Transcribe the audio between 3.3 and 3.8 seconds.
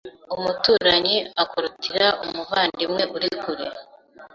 kure